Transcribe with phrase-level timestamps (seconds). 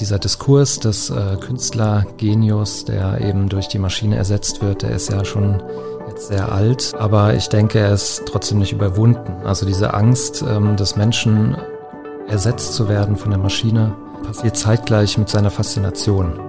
[0.00, 5.24] Dieser Diskurs des äh, Künstlergenius, der eben durch die Maschine ersetzt wird, der ist ja
[5.24, 5.62] schon
[6.08, 9.32] jetzt sehr alt, aber ich denke, er ist trotzdem nicht überwunden.
[9.44, 11.56] Also diese Angst ähm, des Menschen,
[12.26, 13.94] ersetzt zu werden von der Maschine,
[14.26, 16.40] passiert zeitgleich mit seiner Faszination.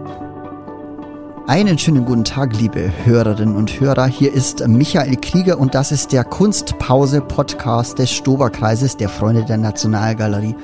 [1.45, 4.07] Einen schönen guten Tag, liebe Hörerinnen und Hörer.
[4.07, 10.55] Hier ist Michael Krieger und das ist der Kunstpause-Podcast des Stoberkreises der Freunde der Nationalgalerie.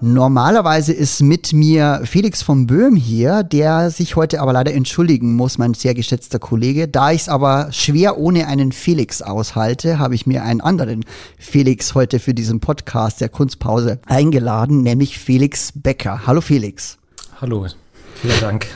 [0.00, 5.58] Normalerweise ist mit mir Felix von Böhm hier, der sich heute aber leider entschuldigen muss,
[5.58, 6.86] mein sehr geschätzter Kollege.
[6.86, 11.04] Da ich es aber schwer ohne einen Felix aushalte, habe ich mir einen anderen
[11.36, 16.28] Felix heute für diesen Podcast der Kunstpause eingeladen, nämlich Felix Becker.
[16.28, 16.98] Hallo Felix.
[17.40, 17.66] Hallo,
[18.14, 18.68] vielen Dank.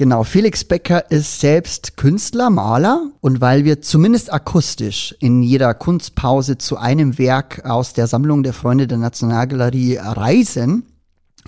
[0.00, 3.10] Genau, Felix Becker ist selbst Künstler, Maler.
[3.20, 8.54] Und weil wir zumindest akustisch in jeder Kunstpause zu einem Werk aus der Sammlung der
[8.54, 10.86] Freunde der Nationalgalerie reisen,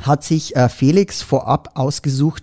[0.02, 2.42] hat sich äh, Felix vorab ausgesucht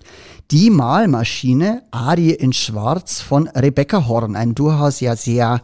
[0.50, 5.62] die Malmaschine Arie in Schwarz von Rebecca Horn, ein durchaus ja sehr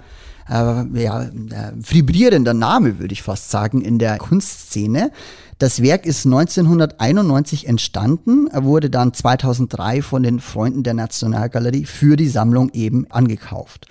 [0.50, 5.12] äh, ja, äh, vibrierender Name, würde ich fast sagen, in der Kunstszene.
[5.58, 12.28] Das Werk ist 1991 entstanden, wurde dann 2003 von den Freunden der Nationalgalerie für die
[12.28, 13.88] Sammlung eben angekauft.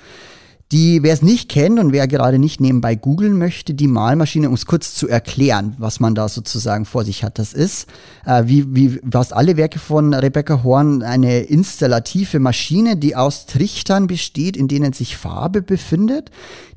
[0.73, 4.55] Die, wer es nicht kennt und wer gerade nicht nebenbei googeln möchte, die Malmaschine, um
[4.55, 7.87] es kurz zu erklären, was man da sozusagen vor sich hat, das ist,
[8.25, 14.07] äh, wie, wie fast alle Werke von Rebecca Horn, eine installative Maschine, die aus Trichtern
[14.07, 16.31] besteht, in denen sich Farbe befindet,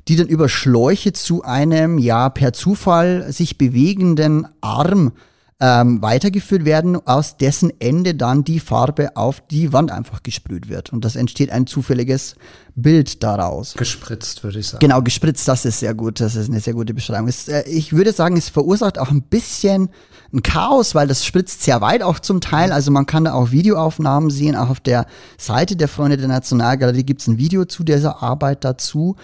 [0.06, 5.12] die dann über Schläuche zu einem, ja, per Zufall sich bewegenden Arm
[5.60, 10.92] ähm, weitergeführt werden, aus dessen Ende dann die Farbe auf die Wand einfach gesprüht wird.
[10.92, 12.36] Und das entsteht ein zufälliges
[12.76, 13.74] Bild daraus.
[13.74, 14.80] Gespritzt, würde ich sagen.
[14.80, 16.20] Genau, gespritzt, das ist sehr gut.
[16.20, 17.26] Das ist eine sehr gute Beschreibung.
[17.26, 19.88] Es, äh, ich würde sagen, es verursacht auch ein bisschen
[20.32, 22.70] ein Chaos, weil das spritzt sehr weit auch zum Teil.
[22.70, 24.54] Also man kann da auch Videoaufnahmen sehen.
[24.54, 25.06] Auch auf der
[25.38, 29.16] Seite der Freunde der Nationalgalerie gibt es ein Video zu dieser Arbeit dazu.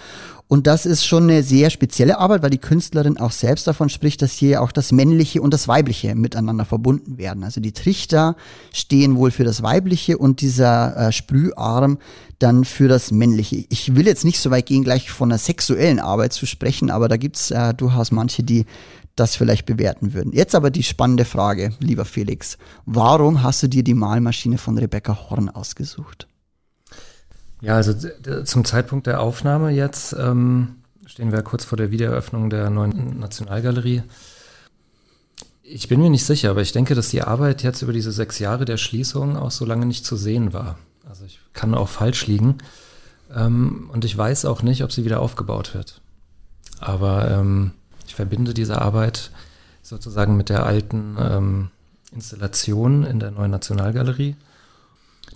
[0.46, 4.20] Und das ist schon eine sehr spezielle Arbeit, weil die Künstlerin auch selbst davon spricht,
[4.20, 7.44] dass hier auch das Männliche und das Weibliche miteinander verbunden werden.
[7.44, 8.36] Also die Trichter
[8.72, 11.98] stehen wohl für das Weibliche und dieser äh, Sprüharm
[12.38, 13.64] dann für das Männliche.
[13.70, 17.08] Ich will jetzt nicht so weit gehen, gleich von einer sexuellen Arbeit zu sprechen, aber
[17.08, 18.66] da gibt's äh, durchaus manche, die
[19.16, 20.33] das vielleicht bewerten würden.
[20.33, 22.58] Jetzt aber die spannende Frage, lieber Felix.
[22.84, 26.27] Warum hast du dir die Malmaschine von Rebecca Horn ausgesucht?
[27.64, 27.95] Ja, also
[28.45, 30.77] zum Zeitpunkt der Aufnahme jetzt ähm,
[31.07, 34.02] stehen wir kurz vor der Wiedereröffnung der neuen Nationalgalerie.
[35.63, 38.39] Ich bin mir nicht sicher, aber ich denke, dass die Arbeit jetzt über diese sechs
[38.39, 40.79] Jahre der Schließung auch so lange nicht zu sehen war.
[41.08, 42.58] Also ich kann auch falsch liegen.
[43.35, 46.02] Ähm, und ich weiß auch nicht, ob sie wieder aufgebaut wird.
[46.81, 47.73] Aber ähm,
[48.07, 49.31] ich verbinde diese Arbeit
[49.81, 51.70] sozusagen mit der alten ähm,
[52.13, 54.36] Installation in der neuen Nationalgalerie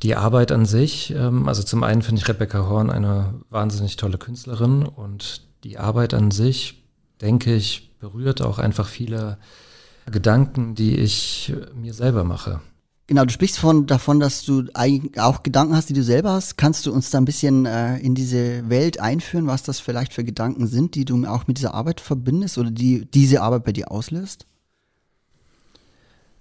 [0.03, 4.19] die Arbeit an sich, ähm, also zum einen finde ich Rebecca Horn eine wahnsinnig tolle
[4.19, 6.85] Künstlerin und die Arbeit an sich,
[7.21, 9.39] denke ich, berührt auch einfach viele
[10.07, 12.61] Gedanken, die ich mir selber mache.
[13.09, 14.65] Genau, du sprichst von, davon, dass du
[15.17, 16.59] auch Gedanken hast, die du selber hast.
[16.59, 20.25] Kannst du uns da ein bisschen äh, in diese Welt einführen, was das vielleicht für
[20.25, 23.91] Gedanken sind, die du auch mit dieser Arbeit verbindest oder die diese Arbeit bei dir
[23.91, 24.47] auslöst?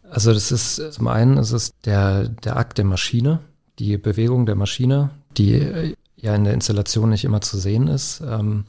[0.09, 3.39] Also das ist zum einen es ist der, der Akt der Maschine,
[3.79, 8.21] die Bewegung der Maschine, die äh, ja in der Installation nicht immer zu sehen ist,
[8.21, 8.65] ähm,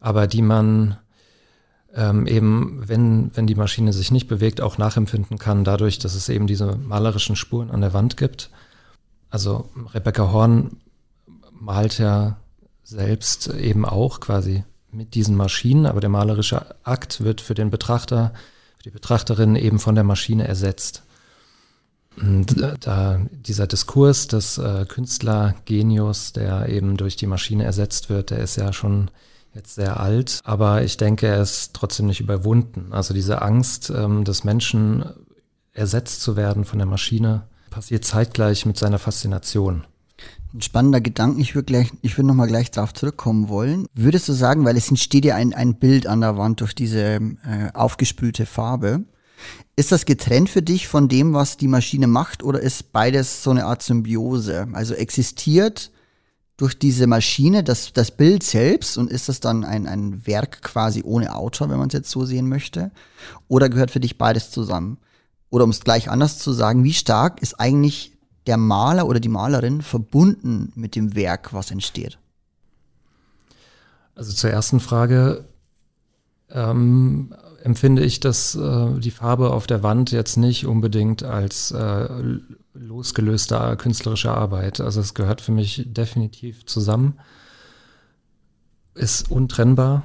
[0.00, 0.96] aber die man
[1.94, 6.28] ähm, eben, wenn, wenn die Maschine sich nicht bewegt, auch nachempfinden kann, dadurch, dass es
[6.28, 8.50] eben diese malerischen Spuren an der Wand gibt.
[9.30, 10.78] Also Rebecca Horn
[11.52, 12.36] malt ja
[12.82, 18.32] selbst eben auch quasi mit diesen Maschinen, aber der malerische Akt wird für den Betrachter
[18.84, 21.02] die Betrachterin eben von der Maschine ersetzt.
[22.80, 28.56] Da dieser Diskurs des äh, Künstlergenius, der eben durch die Maschine ersetzt wird, der ist
[28.56, 29.10] ja schon
[29.54, 32.88] jetzt sehr alt, aber ich denke, er ist trotzdem nicht überwunden.
[32.92, 35.04] Also diese Angst ähm, des Menschen
[35.72, 39.84] ersetzt zu werden von der Maschine passiert zeitgleich mit seiner Faszination.
[40.54, 43.86] Ein spannender Gedanke, ich würde gleich, ich würde nochmal gleich darauf zurückkommen wollen.
[43.94, 47.00] Würdest du sagen, weil es entsteht ja ein, ein Bild an der Wand durch diese
[47.00, 49.04] äh, aufgespülte Farbe.
[49.76, 53.50] Ist das getrennt für dich von dem, was die Maschine macht, oder ist beides so
[53.50, 54.68] eine Art Symbiose?
[54.72, 55.90] Also existiert
[56.56, 61.02] durch diese Maschine das, das Bild selbst und ist das dann ein, ein Werk quasi
[61.04, 62.90] ohne Autor, wenn man es jetzt so sehen möchte?
[63.48, 64.98] Oder gehört für dich beides zusammen?
[65.50, 68.17] Oder um es gleich anders zu sagen, wie stark ist eigentlich
[68.48, 72.18] der Maler oder die Malerin verbunden mit dem Werk, was entsteht?
[74.14, 75.44] Also zur ersten Frage.
[76.50, 82.08] Ähm, empfinde ich das, äh, die Farbe auf der Wand jetzt nicht unbedingt als äh,
[82.72, 84.80] losgelöste künstlerische Arbeit.
[84.80, 87.18] Also es gehört für mich definitiv zusammen,
[88.94, 90.04] ist untrennbar.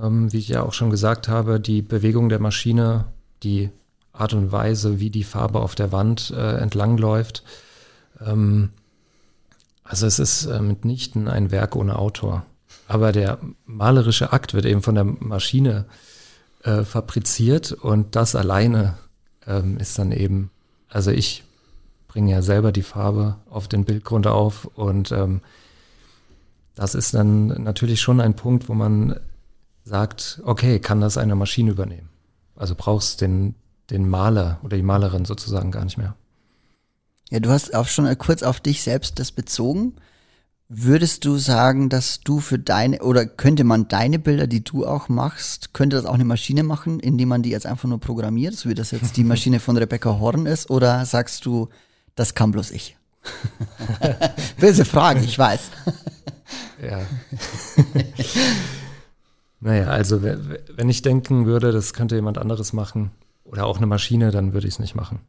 [0.00, 3.06] Ähm, wie ich ja auch schon gesagt habe, die Bewegung der Maschine,
[3.42, 3.70] die
[4.12, 7.42] Art und Weise, wie die Farbe auf der Wand äh, entlangläuft.
[8.20, 8.70] Ähm,
[9.84, 12.44] also es ist äh, mitnichten ein Werk ohne Autor.
[12.88, 15.86] Aber der malerische Akt wird eben von der Maschine
[16.62, 18.96] äh, fabriziert und das alleine
[19.46, 20.50] ähm, ist dann eben,
[20.88, 21.44] also ich
[22.08, 25.40] bringe ja selber die Farbe auf den Bildgrund auf und ähm,
[26.74, 29.18] das ist dann natürlich schon ein Punkt, wo man
[29.84, 32.08] sagt, okay, kann das eine Maschine übernehmen?
[32.56, 33.54] Also brauchst den,
[33.90, 36.14] den Maler oder die Malerin sozusagen gar nicht mehr.
[37.30, 39.94] Ja, du hast auch schon kurz auf dich selbst das bezogen.
[40.68, 45.08] Würdest du sagen, dass du für deine, oder könnte man deine Bilder, die du auch
[45.08, 48.68] machst, könnte das auch eine Maschine machen, indem man die jetzt einfach nur programmiert, so
[48.68, 50.70] wie das jetzt die Maschine von Rebecca Horn ist?
[50.70, 51.68] Oder sagst du,
[52.14, 52.96] das kann bloß ich?
[54.58, 55.60] Böse Frage, ich weiß.
[56.82, 57.00] ja.
[59.60, 63.10] naja, also wenn ich denken würde, das könnte jemand anderes machen
[63.52, 65.20] oder auch eine Maschine, dann würde ich es nicht machen.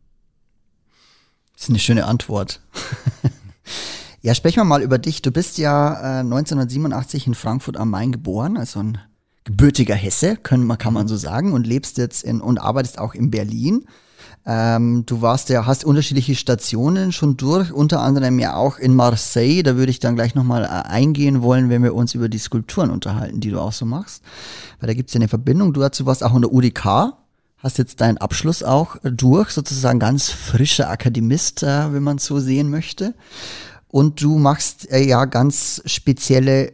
[1.54, 2.62] Das ist eine schöne Antwort.
[4.26, 5.22] Ja, sprechen wir mal über dich.
[5.22, 8.98] Du bist ja äh, 1987 in Frankfurt am Main geboren, also ein
[9.44, 13.32] gebürtiger Hesse, können, kann man so sagen, und lebst jetzt in und arbeitest auch in
[13.32, 13.86] Berlin.
[14.46, 19.62] Ähm, du warst ja, hast unterschiedliche Stationen schon durch, unter anderem ja auch in Marseille.
[19.62, 22.92] Da würde ich dann gleich nochmal äh, eingehen wollen, wenn wir uns über die Skulpturen
[22.92, 24.24] unterhalten, die du auch so machst.
[24.80, 25.74] Weil da gibt es ja eine Verbindung.
[25.74, 27.14] Du dazu warst auch in der UDK,
[27.64, 32.70] hast jetzt deinen Abschluss auch durch, sozusagen ganz frischer Akademist, äh, wenn man so sehen
[32.70, 33.16] möchte
[33.94, 36.74] und du machst äh, ja ganz spezielle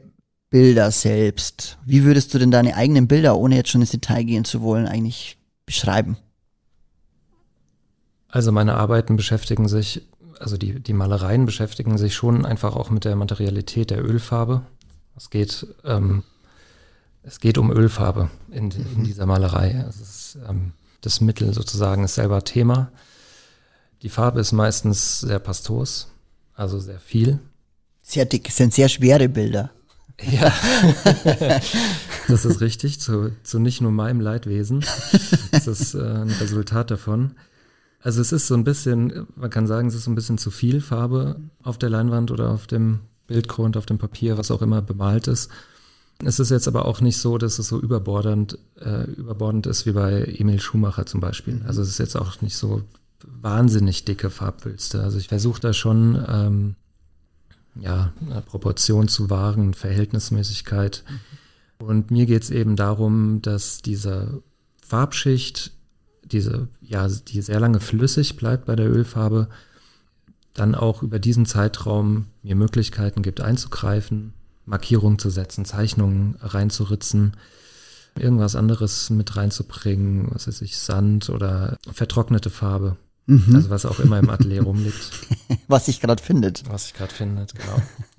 [0.49, 1.77] Bilder selbst.
[1.85, 4.87] Wie würdest du denn deine eigenen Bilder, ohne jetzt schon ins Detail gehen zu wollen,
[4.87, 6.17] eigentlich beschreiben?
[8.29, 10.07] Also meine Arbeiten beschäftigen sich,
[10.39, 14.61] also die, die Malereien beschäftigen sich schon einfach auch mit der Materialität der Ölfarbe.
[15.17, 16.23] Es geht, ähm,
[17.21, 19.03] es geht um Ölfarbe in, in mhm.
[19.03, 19.85] dieser Malerei.
[19.89, 22.91] Es ist, ähm, das Mittel sozusagen ist selber Thema.
[24.01, 26.07] Die Farbe ist meistens sehr pastos
[26.59, 27.39] also sehr viel.
[28.01, 29.71] Sehr dick, es sind sehr schwere Bilder.
[30.21, 30.53] Ja,
[32.27, 34.83] das ist richtig, zu, zu nicht nur meinem Leidwesen.
[35.51, 37.35] Das ist äh, ein Resultat davon.
[38.01, 40.51] Also es ist so ein bisschen, man kann sagen, es ist so ein bisschen zu
[40.51, 44.81] viel Farbe auf der Leinwand oder auf dem Bildgrund, auf dem Papier, was auch immer
[44.81, 45.49] bemalt ist.
[46.23, 49.93] Es ist jetzt aber auch nicht so, dass es so überbordend, äh, überbordend ist wie
[49.93, 51.61] bei Emil Schumacher zum Beispiel.
[51.65, 52.83] Also es ist jetzt auch nicht so
[53.41, 55.01] wahnsinnig dicke Farbwülste.
[55.01, 56.75] Also ich versuche da schon ähm,
[57.75, 61.03] ja, eine Proportion zu wahren, Verhältnismäßigkeit.
[61.07, 61.85] Mhm.
[61.85, 64.43] Und mir geht es eben darum, dass diese
[64.85, 65.71] Farbschicht,
[66.23, 69.47] diese, ja, die sehr lange flüssig bleibt bei der Ölfarbe,
[70.53, 74.33] dann auch über diesen Zeitraum mir Möglichkeiten gibt einzugreifen,
[74.69, 77.35] Markierungen zu setzen, Zeichnungen reinzuritzen,
[78.17, 82.97] irgendwas anderes mit reinzubringen, was weiß ich, Sand oder vertrocknete Farbe.
[83.25, 83.55] Mhm.
[83.55, 85.11] Also was auch immer im Atelier rumliegt.
[85.67, 86.63] was sich gerade findet.
[86.69, 87.75] Was sich gerade findet, genau.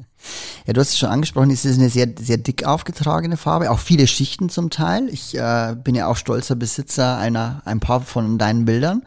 [0.67, 3.81] ja, du hast es schon angesprochen, es ist eine sehr, sehr dick aufgetragene Farbe, auch
[3.81, 5.09] viele Schichten zum Teil.
[5.09, 9.03] Ich äh, bin ja auch stolzer Besitzer einer, ein paar von deinen Bildern.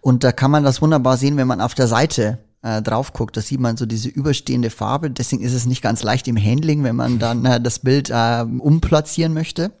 [0.00, 3.36] Und da kann man das wunderbar sehen, wenn man auf der Seite äh, drauf guckt,
[3.36, 5.10] da sieht man so diese überstehende Farbe.
[5.10, 8.44] Deswegen ist es nicht ganz leicht im Handling, wenn man dann äh, das Bild äh,
[8.58, 9.72] umplatzieren möchte.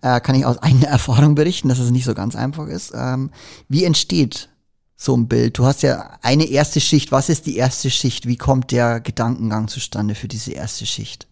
[0.00, 2.92] Äh, kann ich aus eigener Erfahrung berichten, dass es nicht so ganz einfach ist.
[2.94, 3.30] Ähm,
[3.68, 4.48] wie entsteht
[4.96, 5.58] so ein Bild?
[5.58, 7.12] Du hast ja eine erste Schicht.
[7.12, 8.26] Was ist die erste Schicht?
[8.26, 11.26] Wie kommt der Gedankengang zustande für diese erste Schicht?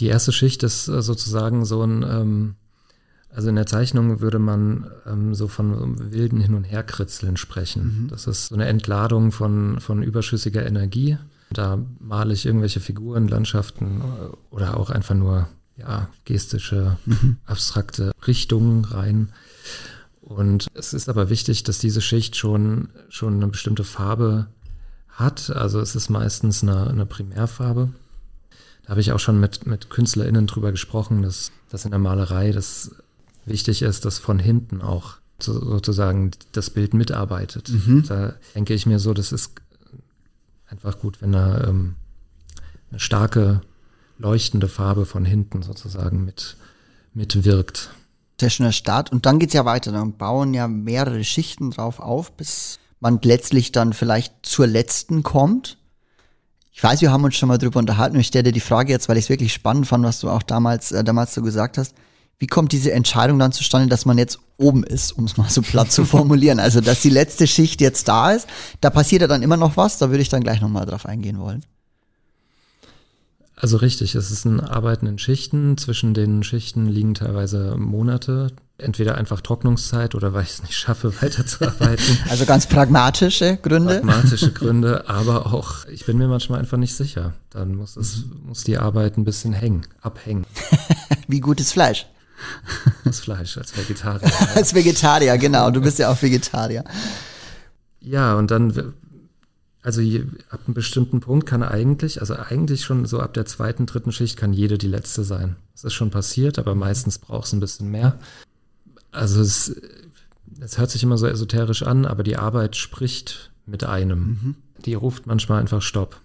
[0.00, 2.54] Die erste Schicht ist äh, sozusagen so ein, ähm,
[3.34, 8.04] also in der Zeichnung würde man ähm, so von wilden Hin- und Herkritzeln sprechen.
[8.04, 8.08] Mhm.
[8.08, 11.18] Das ist so eine Entladung von, von überschüssiger Energie.
[11.50, 17.38] Da male ich irgendwelche Figuren, Landschaften äh, oder auch einfach nur ja, gestische, mhm.
[17.44, 19.30] abstrakte Richtungen rein.
[20.20, 24.46] Und es ist aber wichtig, dass diese Schicht schon, schon eine bestimmte Farbe
[25.08, 25.50] hat.
[25.50, 27.90] Also es ist meistens eine, eine Primärfarbe.
[28.84, 32.52] Da habe ich auch schon mit, mit KünstlerInnen drüber gesprochen, dass, dass in der Malerei
[32.52, 32.92] das
[33.46, 37.68] wichtig ist, dass von hinten auch sozusagen das Bild mitarbeitet.
[37.68, 38.04] Mhm.
[38.06, 39.52] Da denke ich mir so, das ist
[40.66, 41.96] einfach gut, wenn da ähm,
[42.90, 43.60] eine starke,
[44.18, 46.56] leuchtende Farbe von hinten sozusagen mit,
[47.12, 47.90] mitwirkt
[48.40, 49.12] sehr schöner Start.
[49.12, 49.92] Und dann geht's ja weiter.
[49.92, 55.78] Dann bauen ja mehrere Schichten drauf auf, bis man letztlich dann vielleicht zur letzten kommt.
[56.72, 58.92] Ich weiß, wir haben uns schon mal drüber unterhalten und ich stelle dir die Frage
[58.92, 61.78] jetzt, weil ich es wirklich spannend fand, was du auch damals, äh, damals so gesagt
[61.78, 61.94] hast.
[62.38, 65.62] Wie kommt diese Entscheidung dann zustande, dass man jetzt oben ist, um es mal so
[65.62, 66.58] platt zu formulieren?
[66.58, 68.46] Also, dass die letzte Schicht jetzt da ist,
[68.80, 71.38] da passiert ja dann immer noch was, da würde ich dann gleich nochmal drauf eingehen
[71.38, 71.64] wollen.
[73.56, 75.78] Also richtig, es ist ein Arbeiten in Schichten.
[75.78, 78.48] Zwischen den Schichten liegen teilweise Monate.
[78.78, 82.18] Entweder einfach Trocknungszeit oder weil ich es nicht schaffe, weiterzuarbeiten.
[82.28, 84.00] Also ganz pragmatische Gründe.
[84.00, 87.34] Pragmatische Gründe, aber auch, ich bin mir manchmal einfach nicht sicher.
[87.50, 90.44] Dann muss es, muss die Arbeit ein bisschen hängen, abhängen.
[91.28, 92.06] Wie gutes Fleisch.
[93.04, 94.30] Das Fleisch als Vegetarier.
[94.54, 95.70] als Vegetarier, genau.
[95.70, 96.84] Du bist ja auch Vegetarier.
[98.00, 98.94] Ja, und dann
[99.84, 103.84] also je, ab einem bestimmten Punkt kann eigentlich, also eigentlich schon so ab der zweiten,
[103.84, 105.56] dritten Schicht kann jede die letzte sein.
[105.74, 108.18] Das ist schon passiert, aber meistens braucht es ein bisschen mehr.
[109.12, 109.76] Also es,
[110.58, 114.18] es hört sich immer so esoterisch an, aber die Arbeit spricht mit einem.
[114.18, 114.54] Mhm.
[114.86, 116.18] Die ruft manchmal einfach Stopp.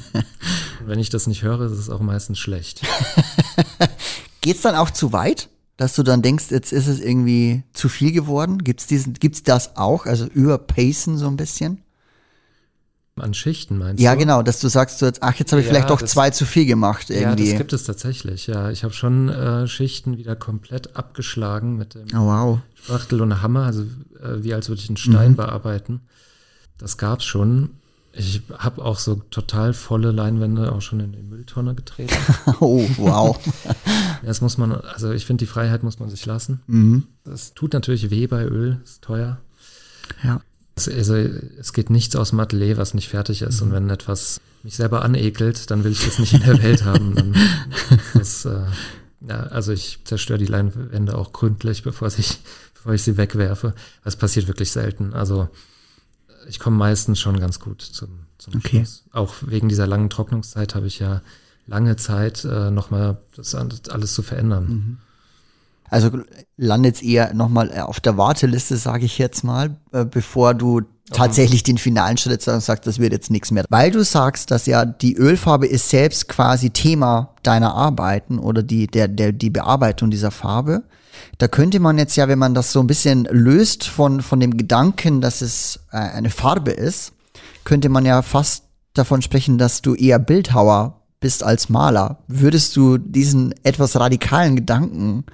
[0.00, 2.82] Und wenn ich das nicht höre, ist es auch meistens schlecht.
[4.46, 5.48] Geht's dann auch zu weit?
[5.76, 8.62] Dass du dann denkst, jetzt ist es irgendwie zu viel geworden?
[8.62, 10.06] Gibt's diesen, gibt's das auch?
[10.06, 11.82] Also überpacen so ein bisschen?
[13.16, 14.20] An Schichten meinst ja, du?
[14.20, 16.12] Ja, genau, dass du sagst, du jetzt, ach, jetzt habe ich ja, vielleicht doch das,
[16.12, 17.46] zwei zu viel gemacht irgendwie.
[17.46, 18.70] Ja, das gibt es tatsächlich, ja.
[18.70, 22.58] Ich habe schon äh, Schichten wieder komplett abgeschlagen mit dem oh, wow.
[22.74, 25.36] Spachtel und Hammer, also äh, wie als würde ich einen Stein mhm.
[25.36, 26.02] bearbeiten.
[26.78, 27.70] Das gab's schon.
[28.12, 32.14] Ich habe auch so total volle Leinwände auch schon in die Mülltonne getreten.
[32.60, 33.36] oh, wow.
[34.26, 36.60] das muss man, also ich finde, die Freiheit muss man sich lassen.
[36.66, 37.04] Mhm.
[37.24, 39.38] Das tut natürlich weh bei Öl, ist teuer.
[40.22, 40.40] Ja.
[40.76, 43.60] Also es geht nichts aus dem Atelier, was nicht fertig ist.
[43.60, 43.66] Mhm.
[43.66, 47.14] Und wenn etwas mich selber anekelt, dann will ich das nicht in der Welt haben.
[47.14, 47.36] Dann
[48.14, 48.66] das, äh,
[49.28, 52.38] ja, also ich zerstöre die Leinwände auch gründlich, bevor ich,
[52.74, 53.74] bevor ich sie wegwerfe.
[54.02, 55.14] Das passiert wirklich selten.
[55.14, 55.48] Also
[56.48, 58.78] ich komme meistens schon ganz gut zum, zum okay.
[58.78, 59.04] Schluss.
[59.12, 61.22] Auch wegen dieser langen Trocknungszeit habe ich ja
[61.66, 64.66] lange Zeit, äh, nochmal das alles zu verändern.
[64.68, 64.98] Mhm.
[65.88, 66.10] Also
[66.56, 70.82] landet eher nochmal äh, auf der Warteliste, sage ich jetzt mal, äh, bevor du
[71.12, 73.64] tatsächlich den finalen Schritt sagst, das wird jetzt nichts mehr.
[73.68, 78.88] Weil du sagst, dass ja die Ölfarbe ist selbst quasi Thema deiner Arbeiten oder die,
[78.88, 80.82] der, der, die Bearbeitung dieser Farbe.
[81.38, 84.56] Da könnte man jetzt ja, wenn man das so ein bisschen löst von, von dem
[84.56, 87.12] Gedanken, dass es äh, eine Farbe ist,
[87.64, 92.18] könnte man ja fast davon sprechen, dass du eher Bildhauer bist als Maler.
[92.28, 95.24] Würdest du diesen etwas radikalen Gedanken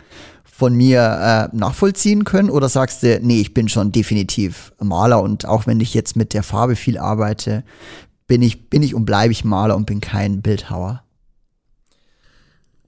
[0.42, 2.49] von mir äh, nachvollziehen können?
[2.49, 6.32] Oder sagst du, nee, ich bin schon definitiv Maler und auch wenn ich jetzt mit
[6.32, 7.62] der Farbe viel arbeite,
[8.26, 11.02] bin ich, bin ich und bleibe ich Maler und bin kein Bildhauer?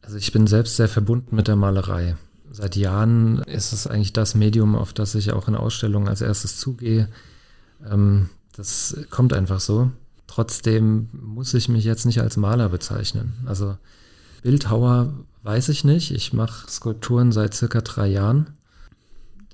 [0.00, 2.16] Also ich bin selbst sehr verbunden mit der Malerei.
[2.52, 6.56] Seit Jahren ist es eigentlich das Medium, auf das ich auch in Ausstellungen als erstes
[6.56, 7.10] zugehe.
[7.86, 9.90] Ähm, das kommt einfach so.
[10.26, 13.34] Trotzdem muss ich mich jetzt nicht als Maler bezeichnen.
[13.46, 13.76] Also
[14.42, 15.12] Bildhauer
[15.44, 16.10] Weiß ich nicht.
[16.10, 18.54] Ich mache Skulpturen seit circa drei Jahren.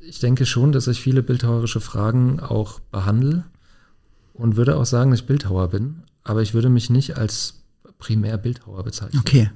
[0.01, 3.45] Ich denke schon, dass ich viele bildhauerische Fragen auch behandle
[4.33, 7.65] und würde auch sagen, dass ich Bildhauer bin, aber ich würde mich nicht als
[7.99, 9.21] primär Bildhauer bezeichnen.
[9.21, 9.51] Okay.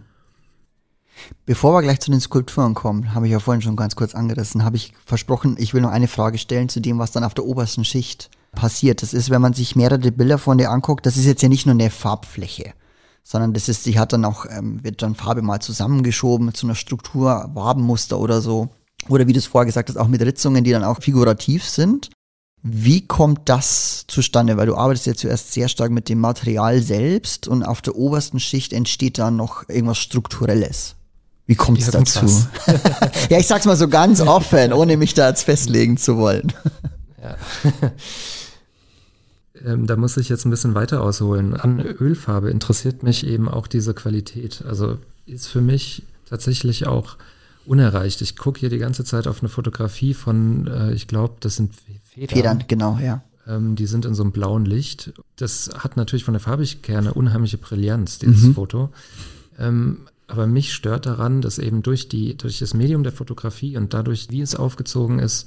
[1.47, 4.65] Bevor wir gleich zu den Skulpturen kommen, habe ich ja vorhin schon ganz kurz angerissen,
[4.65, 7.45] habe ich versprochen, ich will noch eine Frage stellen zu dem, was dann auf der
[7.45, 9.03] obersten Schicht passiert.
[9.03, 11.67] Das ist, wenn man sich mehrere Bilder von dir anguckt, das ist jetzt ja nicht
[11.67, 12.73] nur eine Farbfläche
[13.25, 16.77] sondern das ist, die hat dann auch, ähm, wird dann Farbe mal zusammengeschoben so einer
[16.77, 18.69] Struktur, Wabenmuster oder so.
[19.09, 22.11] Oder wie du es vorher gesagt hast, auch mit Ritzungen, die dann auch figurativ sind.
[22.63, 24.57] Wie kommt das zustande?
[24.57, 28.41] Weil du arbeitest ja zuerst sehr stark mit dem Material selbst und auf der obersten
[28.41, 30.95] Schicht entsteht dann noch irgendwas Strukturelles.
[31.47, 32.27] Wie kommt es dazu?
[33.29, 36.53] ja, ich sag's mal so ganz offen, ohne mich da jetzt festlegen zu wollen.
[37.23, 37.37] Ja.
[39.65, 41.55] Ähm, da muss ich jetzt ein bisschen weiter ausholen.
[41.55, 44.63] An Ölfarbe interessiert mich eben auch diese Qualität.
[44.67, 47.17] Also ist für mich tatsächlich auch
[47.67, 48.21] unerreicht.
[48.21, 51.75] Ich gucke hier die ganze Zeit auf eine Fotografie von, äh, ich glaube, das sind
[52.05, 52.37] Federn.
[52.37, 53.23] Federn, genau, ja.
[53.47, 55.13] Ähm, die sind in so einem blauen Licht.
[55.37, 58.55] Das hat natürlich von der Farbigkeit eine unheimliche Brillanz, dieses mhm.
[58.55, 58.91] Foto.
[59.59, 63.93] Ähm, aber mich stört daran, dass eben durch, die, durch das Medium der Fotografie und
[63.93, 65.47] dadurch, wie es aufgezogen ist,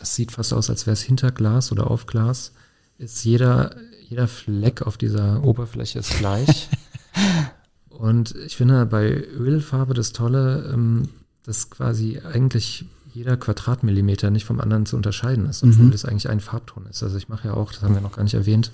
[0.00, 2.52] es sieht fast aus, als wäre es hinter Glas oder auf Glas,
[2.98, 3.74] ist jeder,
[4.08, 6.68] jeder Fleck auf dieser Oberfläche ist gleich.
[7.88, 11.08] Und ich finde bei Ölfarbe das Tolle, ähm,
[11.44, 15.90] dass quasi eigentlich jeder Quadratmillimeter nicht vom anderen zu unterscheiden ist, obwohl mhm.
[15.90, 17.02] das eigentlich ein Farbton ist.
[17.02, 18.72] Also ich mache ja auch, das haben wir noch gar nicht erwähnt,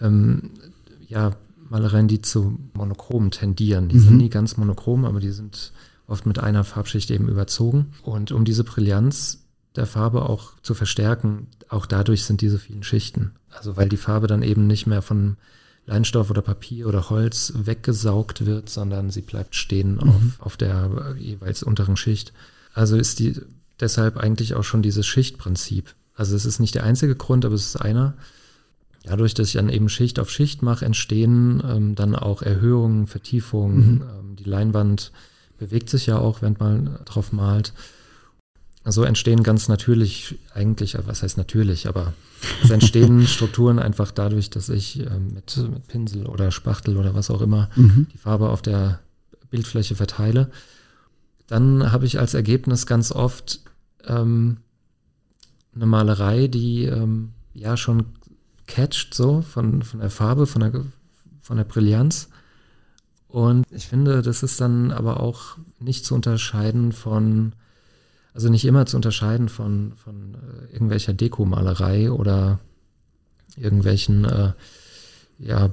[0.00, 0.50] ähm,
[1.06, 1.32] ja,
[1.68, 3.88] Malereien, die zu monochrom tendieren.
[3.88, 4.00] Die mhm.
[4.00, 5.72] sind nie ganz monochrom, aber die sind
[6.06, 7.92] oft mit einer Farbschicht eben überzogen.
[8.02, 9.44] Und um diese Brillanz
[9.78, 13.32] der Farbe auch zu verstärken, auch dadurch sind diese vielen Schichten.
[13.50, 15.36] Also weil die Farbe dann eben nicht mehr von
[15.86, 20.00] Leinstoff oder Papier oder Holz weggesaugt wird, sondern sie bleibt stehen mhm.
[20.00, 22.32] auf, auf der jeweils unteren Schicht.
[22.74, 23.40] Also ist die
[23.80, 25.94] deshalb eigentlich auch schon dieses Schichtprinzip.
[26.14, 28.14] Also es ist nicht der einzige Grund, aber es ist einer.
[29.04, 33.94] Dadurch, dass ich dann eben Schicht auf Schicht mache, entstehen ähm, dann auch Erhöhungen, Vertiefungen.
[33.94, 34.02] Mhm.
[34.02, 35.12] Ähm, die Leinwand
[35.56, 37.72] bewegt sich ja auch, wenn man drauf malt.
[38.84, 42.14] So entstehen ganz natürlich eigentlich, äh, was heißt natürlich, aber
[42.62, 47.30] es entstehen Strukturen einfach dadurch, dass ich äh, mit, mit, Pinsel oder Spachtel oder was
[47.30, 48.06] auch immer mhm.
[48.12, 49.00] die Farbe auf der
[49.50, 50.50] Bildfläche verteile.
[51.46, 53.60] Dann habe ich als Ergebnis ganz oft
[54.06, 54.58] ähm,
[55.74, 58.06] eine Malerei, die ähm, ja schon
[58.66, 60.84] catcht so von, von der Farbe, von der,
[61.40, 62.28] von der Brillanz.
[63.28, 67.52] Und ich finde, das ist dann aber auch nicht zu unterscheiden von
[68.34, 72.58] also nicht immer zu unterscheiden von, von äh, irgendwelcher Dekomalerei oder
[73.56, 74.52] irgendwelchen äh,
[75.38, 75.70] ja,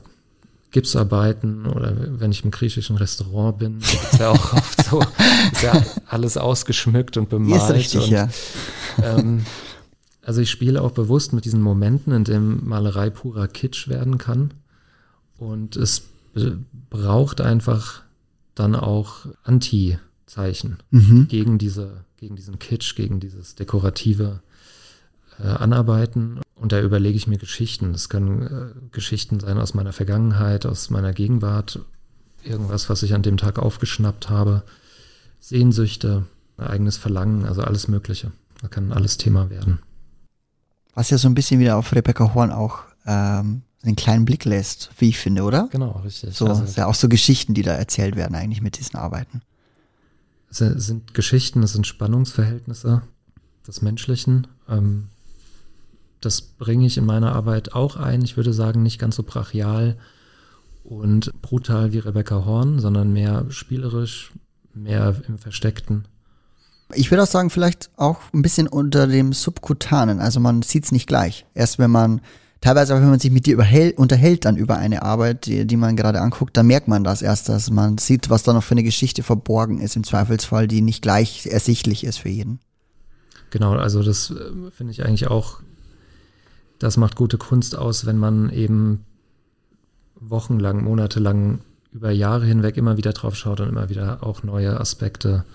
[0.71, 5.01] Gipsarbeiten oder wenn ich im griechischen Restaurant bin, ist ja auch oft so,
[5.51, 7.61] ist ja alles ausgeschmückt und bemalt.
[7.61, 8.29] Ist richtig, und, ja.
[9.01, 9.45] Ähm,
[10.23, 14.53] also ich spiele auch bewusst mit diesen Momenten, in dem Malerei purer Kitsch werden kann.
[15.37, 16.03] Und es
[16.89, 18.01] braucht einfach
[18.55, 21.27] dann auch Anti-Zeichen mhm.
[21.27, 24.41] gegen diese gegen diesen Kitsch, gegen dieses dekorative
[25.39, 26.39] äh, Anarbeiten.
[26.55, 27.91] Und da überlege ich mir Geschichten.
[27.91, 31.79] Das können äh, Geschichten sein aus meiner Vergangenheit, aus meiner Gegenwart,
[32.43, 34.63] irgendwas, was ich an dem Tag aufgeschnappt habe,
[35.39, 36.25] Sehnsüchte,
[36.57, 38.31] eigenes Verlangen, also alles Mögliche.
[38.61, 39.79] Da kann alles Thema werden.
[40.93, 44.91] Was ja so ein bisschen wieder auf Rebecca Horn auch ähm, einen kleinen Blick lässt,
[44.97, 45.67] wie ich finde, oder?
[45.71, 46.33] Genau, richtig.
[46.33, 49.41] So, also, ja auch so Geschichten, die da erzählt werden eigentlich mit diesen Arbeiten
[50.57, 53.01] sind Geschichten, es sind Spannungsverhältnisse
[53.67, 54.47] des Menschlichen.
[54.69, 55.09] Ähm,
[56.21, 58.21] das bringe ich in meiner Arbeit auch ein.
[58.23, 59.97] Ich würde sagen, nicht ganz so brachial
[60.83, 64.31] und brutal wie Rebecca Horn, sondern mehr spielerisch,
[64.73, 66.07] mehr im Versteckten.
[66.93, 70.19] Ich würde auch sagen, vielleicht auch ein bisschen unter dem Subkutanen.
[70.19, 71.45] Also man sieht es nicht gleich.
[71.53, 72.21] Erst wenn man
[72.61, 73.57] teilweise auch wenn man sich mit dir
[73.97, 77.49] unterhält dann über eine Arbeit, die, die man gerade anguckt, dann merkt man das erst,
[77.49, 81.01] dass man sieht, was da noch für eine Geschichte verborgen ist, im Zweifelsfall, die nicht
[81.01, 82.59] gleich ersichtlich ist für jeden.
[83.51, 85.61] Genau, also das äh, finde ich eigentlich auch,
[86.79, 89.05] das macht gute Kunst aus, wenn man eben
[90.15, 91.59] wochenlang, monatelang
[91.91, 95.45] über Jahre hinweg immer wieder drauf schaut und immer wieder auch neue Aspekte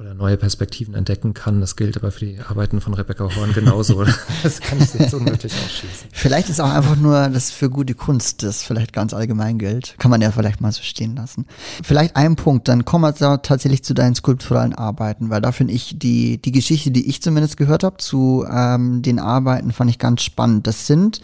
[0.00, 1.60] oder neue Perspektiven entdecken kann.
[1.60, 4.02] Das gilt aber für die Arbeiten von Rebecca Horn genauso.
[4.42, 6.08] das kann ich jetzt unmöglich ausschließen.
[6.10, 9.96] Vielleicht ist auch einfach nur das für gute Kunst, das vielleicht ganz allgemein gilt.
[9.98, 11.44] Kann man ja vielleicht mal so stehen lassen.
[11.82, 15.74] Vielleicht ein Punkt, dann kommen wir da tatsächlich zu deinen skulpturalen Arbeiten, weil da finde
[15.74, 19.98] ich die, die Geschichte, die ich zumindest gehört habe zu ähm, den Arbeiten, fand ich
[19.98, 20.66] ganz spannend.
[20.66, 21.20] Das sind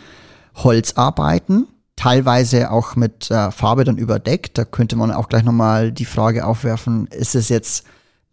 [0.55, 4.59] Holzarbeiten, teilweise auch mit äh, Farbe dann überdeckt.
[4.59, 7.87] Da könnte man auch gleich nochmal die Frage aufwerfen, ist es jetzt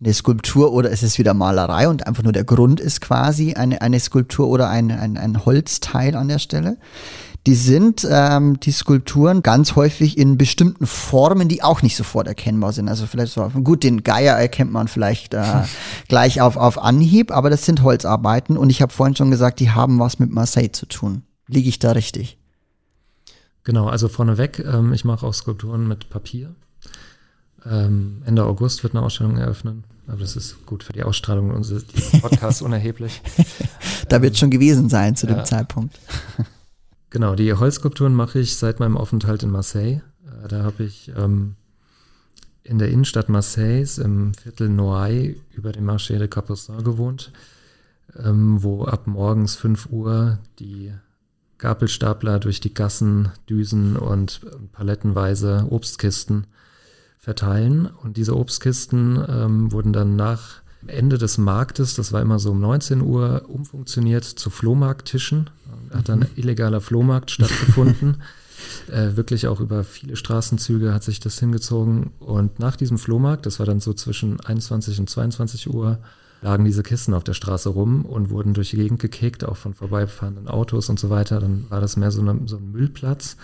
[0.03, 3.81] eine Skulptur oder ist es wieder Malerei und einfach nur der Grund ist quasi eine,
[3.81, 6.77] eine Skulptur oder ein, ein, ein Holzteil an der Stelle.
[7.45, 12.71] Die sind ähm, die Skulpturen ganz häufig in bestimmten Formen, die auch nicht sofort erkennbar
[12.71, 12.87] sind.
[12.87, 15.43] Also vielleicht so, gut, den Geier erkennt man vielleicht äh,
[16.07, 19.71] gleich auf, auf Anhieb, aber das sind Holzarbeiten und ich habe vorhin schon gesagt, die
[19.71, 21.23] haben was mit Marseille zu tun.
[21.47, 22.37] Liege ich da richtig?
[23.65, 26.55] Genau, also vorneweg, ähm, ich mache auch Skulpturen mit Papier.
[27.65, 29.83] Ähm, Ende August wird eine Ausstellung eröffnen.
[30.07, 31.85] Aber das ist gut für die Ausstrahlung unseres
[32.21, 33.21] Podcasts unerheblich.
[34.09, 35.35] da wird schon gewesen sein zu ja.
[35.35, 35.99] dem Zeitpunkt.
[37.09, 40.01] Genau, die Holzskulpturen mache ich seit meinem Aufenthalt in Marseille.
[40.25, 41.53] Äh, da habe ich ähm,
[42.63, 47.31] in der Innenstadt Marseilles im Viertel Noailles über dem Marché de Capucin gewohnt,
[48.17, 50.91] ähm, wo ab morgens 5 Uhr die
[51.59, 56.47] Gabelstapler durch die Gassen düsen und palettenweise Obstkisten
[57.23, 57.85] verteilen.
[57.85, 62.59] Und diese Obstkisten ähm, wurden dann nach Ende des Marktes, das war immer so um
[62.59, 65.49] 19 Uhr, umfunktioniert zu Flohmarkttischen.
[65.89, 66.27] Da hat dann mhm.
[66.35, 68.17] illegaler Flohmarkt stattgefunden.
[68.91, 72.11] äh, wirklich auch über viele Straßenzüge hat sich das hingezogen.
[72.19, 75.99] Und nach diesem Flohmarkt, das war dann so zwischen 21 und 22 Uhr,
[76.41, 79.73] lagen diese Kisten auf der Straße rum und wurden durch die Gegend gekickt, auch von
[79.73, 81.39] vorbeifahrenden Autos und so weiter.
[81.39, 83.37] Dann war das mehr so, eine, so ein Müllplatz.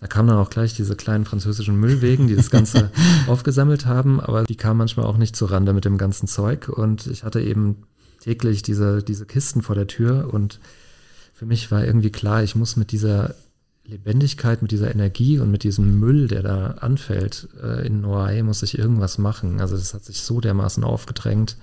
[0.00, 2.90] Da kamen dann auch gleich diese kleinen französischen Müllwegen, die das Ganze
[3.26, 6.68] aufgesammelt haben, aber die kamen manchmal auch nicht zur Rande mit dem ganzen Zeug.
[6.68, 7.84] Und ich hatte eben
[8.20, 10.60] täglich diese, diese Kisten vor der Tür und
[11.32, 13.34] für mich war irgendwie klar, ich muss mit dieser
[13.84, 18.62] Lebendigkeit, mit dieser Energie und mit diesem Müll, der da anfällt äh, in Noailles, muss
[18.62, 19.60] ich irgendwas machen.
[19.60, 21.56] Also das hat sich so dermaßen aufgedrängt.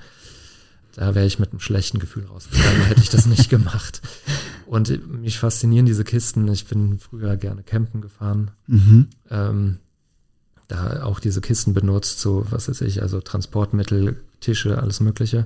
[0.95, 4.01] Da wäre ich mit einem schlechten Gefühl rausgegangen, hätte ich das nicht gemacht.
[4.73, 6.47] Und mich faszinieren diese Kisten.
[6.47, 8.49] Ich bin früher gerne campen gefahren.
[8.65, 9.07] Mhm.
[9.29, 9.77] Ähm,
[10.67, 15.45] da auch diese Kisten benutzt, so was weiß ich, also Transportmittel, Tische, alles Mögliche.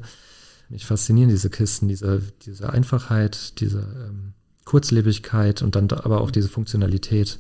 [0.70, 4.32] Mich faszinieren diese Kisten, diese, diese Einfachheit, diese ähm,
[4.64, 7.38] Kurzlebigkeit und dann aber auch diese Funktionalität.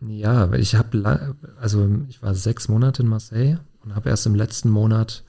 [0.00, 4.70] Ja, ich habe, also ich war sechs Monate in Marseille und habe erst im letzten
[4.70, 5.24] Monat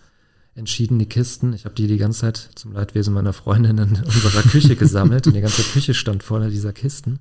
[0.58, 4.42] entschieden, die Kisten, ich habe die die ganze Zeit zum Leidwesen meiner Freundin in unserer
[4.42, 7.20] Küche gesammelt und die ganze Küche stand voller dieser Kisten.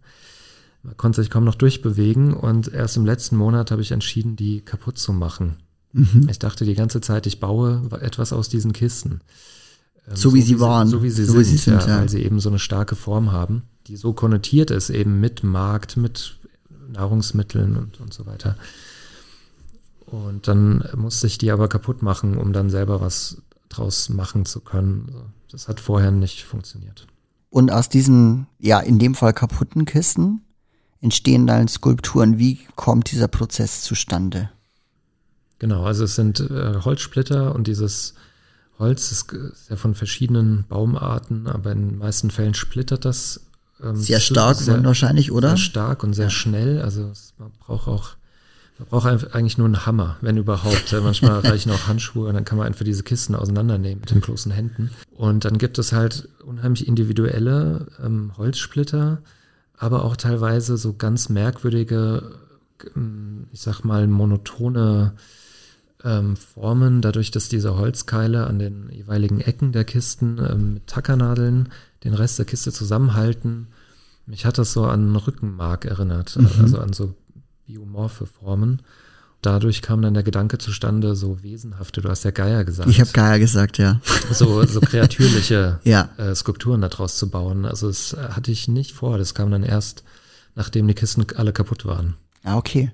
[0.83, 4.62] Man konnte sich kaum noch durchbewegen und erst im letzten Monat habe ich entschieden, die
[4.62, 5.57] kaputt zu machen.
[5.92, 6.29] Mhm.
[6.31, 9.20] Ich dachte die ganze Zeit, ich baue etwas aus diesen Kisten.
[10.09, 10.88] Ähm, so, wie sie waren.
[10.88, 11.99] So wie sie so sind, wie sie sind ja, ja.
[11.99, 15.96] weil sie eben so eine starke Form haben, die so konnotiert ist, eben mit Markt,
[15.96, 16.38] mit
[16.92, 18.57] Nahrungsmitteln und, und so weiter.
[20.07, 24.61] Und dann musste ich die aber kaputt machen, um dann selber was draus machen zu
[24.61, 25.11] können.
[25.51, 27.07] Das hat vorher nicht funktioniert.
[27.51, 30.42] Und aus diesen, ja, in dem Fall kaputten Kisten
[31.01, 32.38] entstehen dann Skulpturen.
[32.38, 34.51] Wie kommt dieser Prozess zustande?
[35.59, 38.14] Genau, also es sind äh, Holzsplitter und dieses
[38.79, 39.35] Holz ist
[39.71, 43.40] ja von verschiedenen Baumarten, aber in den meisten Fällen splittert das.
[43.83, 45.51] Ähm, sehr stark sehr, wahrscheinlich, oder?
[45.51, 46.31] Sehr stark und sehr ja.
[46.31, 46.83] schnell.
[46.83, 48.11] Also man braucht auch
[48.79, 50.95] man braucht eigentlich nur einen Hammer, wenn überhaupt.
[51.03, 54.53] Manchmal reichen auch Handschuhe und dann kann man einfach diese Kisten auseinandernehmen mit den bloßen
[54.53, 54.91] Händen.
[55.12, 59.23] Und dann gibt es halt unheimlich individuelle ähm, Holzsplitter,
[59.79, 62.33] aber auch teilweise so ganz merkwürdige,
[62.95, 65.15] ähm, ich sag mal, monotone
[66.05, 71.71] ähm, Formen, dadurch, dass diese Holzkeile an den jeweiligen Ecken der Kisten ähm, mit Tackernadeln
[72.05, 73.69] den Rest der Kiste zusammenhalten.
[74.27, 76.51] Mich hat das so an Rückenmark erinnert, mhm.
[76.61, 77.15] also an so
[77.66, 78.83] biomorphe Formen.
[79.42, 82.88] Dadurch kam dann der Gedanke zustande, so wesenhafte, du hast ja Geier gesagt.
[82.88, 84.00] Ich habe Geier gesagt, ja.
[84.33, 86.09] So, so kreatürliche ja.
[86.16, 87.64] äh, Skulpturen daraus zu bauen.
[87.64, 89.18] Also das äh, hatte ich nicht vor.
[89.18, 90.02] Das kam dann erst,
[90.55, 92.16] nachdem die Kisten alle kaputt waren.
[92.42, 92.90] Ah, okay.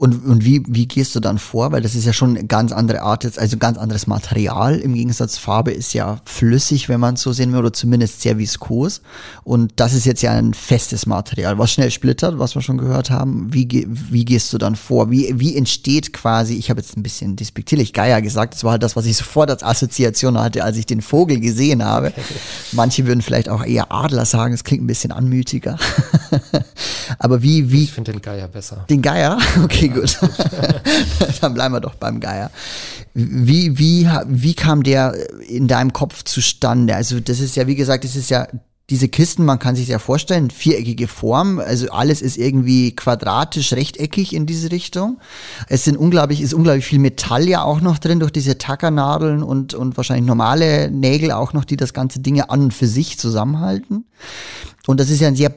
[0.00, 1.72] Und, und wie, wie gehst du dann vor?
[1.72, 4.76] Weil das ist ja schon eine ganz andere Art, jetzt, also ganz anderes Material.
[4.76, 8.38] Im Gegensatz, Farbe ist ja flüssig, wenn man es so sehen will, oder zumindest sehr
[8.38, 9.02] viskos.
[9.42, 13.10] Und das ist jetzt ja ein festes Material, was schnell splittert, was wir schon gehört
[13.10, 13.52] haben.
[13.52, 15.10] Wie, wie gehst du dann vor?
[15.10, 18.84] Wie, wie entsteht quasi, ich habe jetzt ein bisschen despektierlich Geier gesagt, das war halt
[18.84, 22.12] das, was ich sofort als Assoziation hatte, als ich den Vogel gesehen habe.
[22.70, 25.76] Manche würden vielleicht auch eher Adler sagen, es klingt ein bisschen anmütiger.
[27.18, 27.84] Aber wie, wie.
[27.84, 28.84] Ich finde den Geier besser.
[28.88, 29.38] Den Geier?
[29.64, 30.18] Okay, gut.
[31.40, 32.50] Dann bleiben wir doch beim Geier.
[33.14, 35.14] Wie, wie, wie kam der
[35.48, 36.94] in deinem Kopf zustande?
[36.94, 38.46] Also, das ist ja, wie gesagt, das ist ja
[38.90, 44.34] diese Kisten, man kann sich ja vorstellen, viereckige Form, also alles ist irgendwie quadratisch, rechteckig
[44.34, 45.18] in diese Richtung.
[45.68, 49.74] Es sind unglaublich, ist unglaublich viel Metall ja auch noch drin durch diese Tackernadeln und,
[49.74, 54.06] und wahrscheinlich normale Nägel auch noch, die das ganze Ding an und für sich zusammenhalten.
[54.86, 55.54] Und das ist ja ein sehr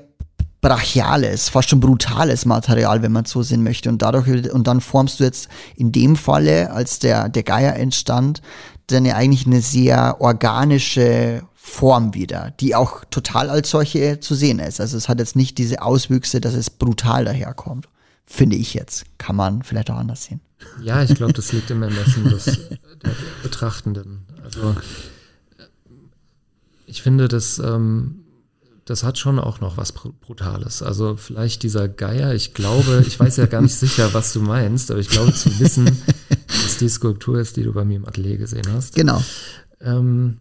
[0.61, 3.89] brachiales, fast schon brutales Material, wenn man so sehen möchte.
[3.89, 8.41] Und dadurch, und dann formst du jetzt in dem Falle, als der, der Geier entstand,
[8.87, 14.59] dann ja eigentlich eine sehr organische Form wieder, die auch total als solche zu sehen
[14.59, 14.79] ist.
[14.79, 17.87] Also es hat jetzt nicht diese Auswüchse, dass es brutal daherkommt.
[18.25, 19.05] Finde ich jetzt.
[19.17, 20.41] Kann man vielleicht auch anders sehen.
[20.81, 22.59] Ja, ich glaube, das liegt im Ermessen des
[23.43, 24.25] Betrachtenden.
[24.43, 24.75] Also
[26.85, 28.20] ich finde, dass ähm,
[28.91, 30.83] das hat schon auch noch was Brutales.
[30.83, 34.91] Also vielleicht dieser Geier, ich glaube, ich weiß ja gar nicht sicher, was du meinst,
[34.91, 35.85] aber ich glaube zu wissen,
[36.47, 38.95] dass die Skulptur ist, die du bei mir im Atelier gesehen hast.
[38.95, 39.23] Genau.
[39.79, 40.39] Ähm,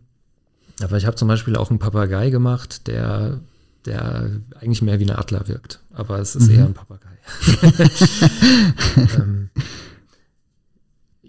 [0.83, 3.39] aber ich habe zum Beispiel auch einen Papagei gemacht, der,
[3.87, 5.79] der eigentlich mehr wie ein Adler wirkt.
[5.93, 6.55] Aber es ist mhm.
[6.55, 7.09] eher ein Papagei.
[9.17, 9.50] ähm,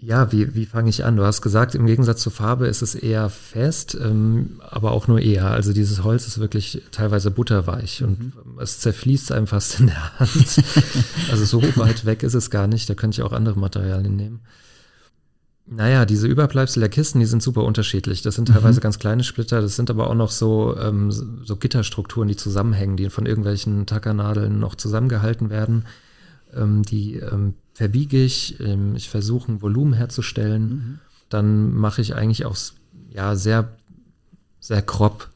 [0.04, 1.16] ja, wie, wie fange ich an?
[1.16, 5.20] Du hast gesagt, im Gegensatz zur Farbe ist es eher fest, ähm, aber auch nur
[5.20, 5.46] eher.
[5.46, 8.32] Also dieses Holz ist wirklich teilweise butterweich und mhm.
[8.58, 10.64] es zerfließt einem fast in der Hand.
[11.30, 12.90] also so weit weg ist es gar nicht.
[12.90, 14.40] Da könnte ich auch andere Materialien nehmen.
[15.66, 18.22] Naja, diese Überbleibsel der Kisten, die sind super unterschiedlich.
[18.22, 18.82] Das sind teilweise mhm.
[18.82, 23.08] ganz kleine Splitter, das sind aber auch noch so, ähm, so Gitterstrukturen, die zusammenhängen, die
[23.08, 25.84] von irgendwelchen Tackernadeln noch zusammengehalten werden.
[26.54, 30.98] Ähm, die ähm, verbiege ich, ähm, ich versuche ein Volumen herzustellen, mhm.
[31.28, 32.56] dann mache ich eigentlich auch
[33.10, 33.76] ja, sehr,
[34.60, 35.30] sehr grob,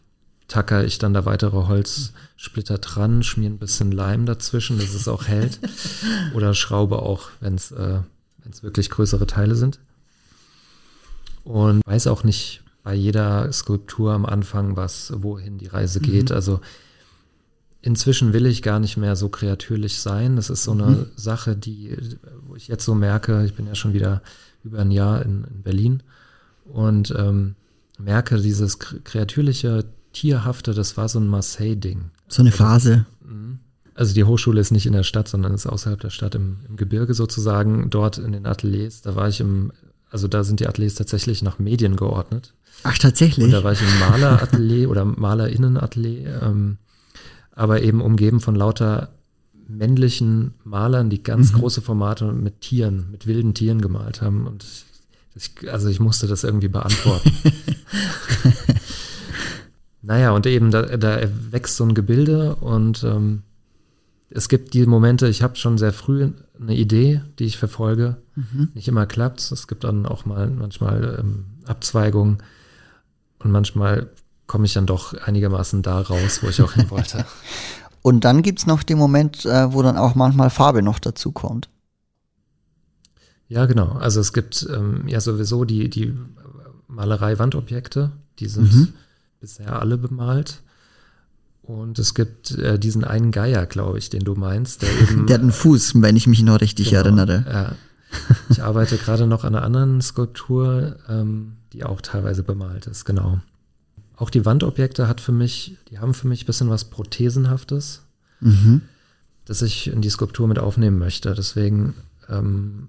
[0.48, 5.26] tacker ich dann da weitere Holzsplitter dran, schmier ein bisschen Leim dazwischen, dass es auch
[5.26, 5.58] hält.
[6.34, 8.00] Oder schraube auch, wenn es äh,
[8.62, 9.80] wirklich größere Teile sind.
[11.44, 16.30] Und weiß auch nicht bei jeder Skulptur am Anfang, was, wohin die Reise geht.
[16.30, 16.36] Mhm.
[16.36, 16.60] Also
[17.86, 20.36] inzwischen will ich gar nicht mehr so kreatürlich sein.
[20.36, 21.06] Das ist so eine mhm.
[21.14, 21.96] Sache, die,
[22.46, 24.22] wo ich jetzt so merke, ich bin ja schon wieder
[24.64, 26.02] über ein Jahr in, in Berlin
[26.64, 27.54] und ähm,
[27.98, 32.10] merke, dieses kreatürliche, Tierhafte, das war so ein Marseille-Ding.
[32.28, 33.04] So eine Phase.
[33.94, 36.76] Also die Hochschule ist nicht in der Stadt, sondern ist außerhalb der Stadt im, im
[36.76, 37.88] Gebirge sozusagen.
[37.90, 39.72] Dort in den Ateliers, da war ich im,
[40.10, 42.54] also da sind die Ateliers tatsächlich nach Medien geordnet.
[42.82, 43.44] Ach, tatsächlich?
[43.44, 46.78] Und da war ich im Maleratelier oder Malerinnenatelier, ähm,
[47.56, 49.08] aber eben umgeben von lauter
[49.66, 51.58] männlichen Malern, die ganz mhm.
[51.58, 54.46] große Formate mit Tieren, mit wilden Tieren gemalt haben.
[54.46, 54.64] Und
[55.34, 57.32] ich, also ich musste das irgendwie beantworten.
[60.02, 63.42] naja, und eben da, da wächst so ein Gebilde und ähm,
[64.28, 68.16] es gibt die Momente, ich habe schon sehr früh eine Idee, die ich verfolge.
[68.34, 68.68] Mhm.
[68.74, 69.66] Nicht immer klappt es.
[69.66, 72.38] gibt dann auch mal manchmal ähm, Abzweigungen
[73.38, 74.10] und manchmal
[74.46, 77.24] komme ich dann doch einigermaßen da raus, wo ich auch hin wollte.
[78.02, 81.32] und dann gibt es noch den Moment, äh, wo dann auch manchmal Farbe noch dazu
[81.32, 81.68] kommt.
[83.48, 83.92] Ja, genau.
[83.92, 86.14] Also es gibt ähm, ja sowieso die, die
[86.88, 88.92] Malerei-Wandobjekte, die sind mhm.
[89.40, 90.62] bisher alle bemalt.
[91.62, 95.26] Und es gibt äh, diesen einen Geier, glaube ich, den du meinst, der eben.
[95.26, 97.44] der hat einen Fuß, wenn ich mich noch richtig genau, erinnere.
[97.48, 97.72] Ja.
[98.48, 103.40] Ich arbeite gerade noch an einer anderen Skulptur, ähm, die auch teilweise bemalt ist, genau.
[104.16, 108.02] Auch die Wandobjekte hat für mich, die haben für mich ein bisschen was Prothesenhaftes,
[108.40, 108.82] mhm.
[109.44, 111.34] das ich in die Skulptur mit aufnehmen möchte.
[111.34, 111.94] Deswegen,
[112.28, 112.88] ähm,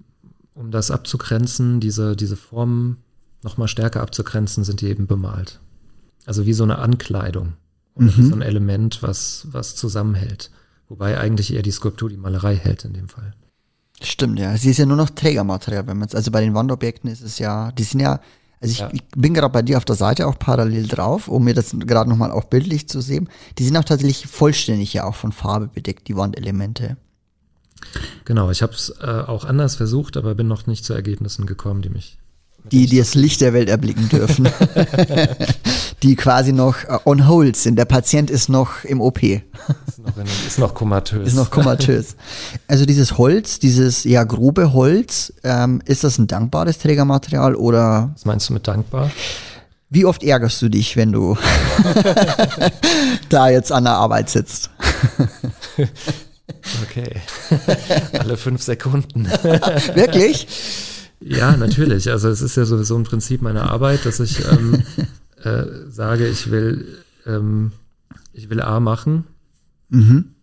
[0.54, 2.96] um das abzugrenzen, diese, diese Formen
[3.42, 5.60] nochmal stärker abzugrenzen, sind die eben bemalt.
[6.24, 7.54] Also wie so eine Ankleidung.
[7.94, 8.28] Oder mhm.
[8.28, 10.50] so ein Element, was, was zusammenhält.
[10.88, 13.34] Wobei eigentlich eher die Skulptur die Malerei hält in dem Fall.
[14.00, 14.56] Stimmt, ja.
[14.56, 17.38] Sie ist ja nur noch Trägermaterial, wenn man es, also bei den Wandobjekten ist es
[17.38, 18.20] ja, die sind ja,
[18.60, 18.90] also ich, ja.
[18.92, 22.10] ich bin gerade bei dir auf der Seite auch parallel drauf, um mir das gerade
[22.10, 23.28] nochmal auch bildlich zu sehen.
[23.58, 26.96] Die sind auch tatsächlich vollständig ja auch von Farbe bedeckt, die Wandelemente.
[28.24, 31.82] Genau, ich habe es äh, auch anders versucht, aber bin noch nicht zu Ergebnissen gekommen,
[31.82, 32.18] die mich
[32.64, 34.48] die, die das Licht der Welt erblicken dürfen.
[36.02, 37.76] die quasi noch äh, on hold sind.
[37.76, 39.22] Der Patient ist noch im OP.
[39.22, 39.42] Ist
[39.98, 41.28] noch, in, ist noch komatös.
[41.28, 42.16] Ist noch komatös.
[42.66, 48.10] Also dieses Holz, dieses ja grobe Holz, ähm, ist das ein dankbares Trägermaterial oder?
[48.14, 49.10] Was meinst du mit dankbar?
[49.90, 51.38] Wie oft ärgerst du dich, wenn du
[53.30, 54.68] da jetzt an der Arbeit sitzt?
[56.82, 57.16] okay.
[58.18, 59.24] Alle fünf Sekunden.
[59.94, 60.46] Wirklich?
[61.20, 62.10] Ja, natürlich.
[62.10, 64.82] Also es ist ja sowieso ein Prinzip meiner Arbeit, dass ich ähm,
[65.42, 67.72] äh, sage, ich will, ähm,
[68.32, 69.24] ich will A machen,
[69.88, 70.34] mhm.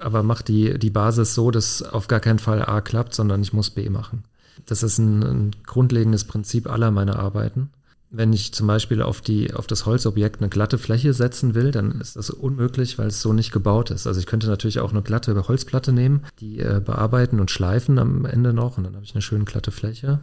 [0.00, 3.52] aber mach die, die Basis so, dass auf gar keinen Fall A klappt, sondern ich
[3.52, 4.24] muss B machen.
[4.66, 7.70] Das ist ein, ein grundlegendes Prinzip aller meiner Arbeiten.
[8.12, 12.00] Wenn ich zum Beispiel auf, die, auf das Holzobjekt eine glatte Fläche setzen will, dann
[12.00, 14.08] ist das unmöglich, weil es so nicht gebaut ist.
[14.08, 18.24] Also ich könnte natürlich auch eine glatte Holzplatte nehmen, die äh, bearbeiten und schleifen am
[18.24, 20.18] Ende noch und dann habe ich eine schöne glatte Fläche.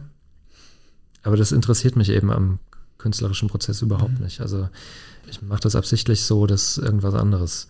[1.22, 2.58] Aber das interessiert mich eben am
[2.98, 4.24] künstlerischen Prozess überhaupt mhm.
[4.24, 4.40] nicht.
[4.40, 4.68] Also
[5.28, 7.68] ich mache das absichtlich so, dass irgendwas anderes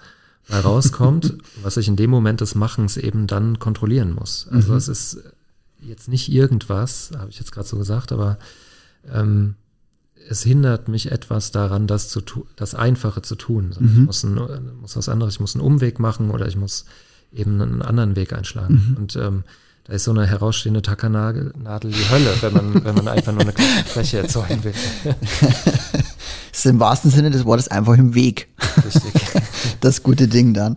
[0.49, 4.49] mal rauskommt, was ich in dem Moment des Machens eben dann kontrollieren muss.
[4.51, 4.79] Also mhm.
[4.79, 5.23] es ist
[5.81, 8.39] jetzt nicht irgendwas, habe ich jetzt gerade so gesagt, aber
[9.13, 9.55] ähm,
[10.29, 13.75] es hindert mich etwas daran, das zu tun, das Einfache zu tun.
[13.79, 13.89] Mhm.
[13.89, 14.35] Ich muss, ein,
[14.81, 16.85] muss was anderes, ich muss einen Umweg machen oder ich muss
[17.33, 18.89] eben einen anderen Weg einschlagen.
[18.91, 18.97] Mhm.
[18.97, 19.45] Und ähm,
[19.85, 21.53] da ist so eine herausstehende Tackernadel
[21.91, 24.75] die Hölle, wenn man, wenn man einfach nur eine kleine Fläche erzeugen will.
[26.53, 28.49] ist im wahrsten Sinne des Wortes einfach im Weg.
[28.85, 29.13] Richtig.
[29.81, 30.77] Das gute Ding dann.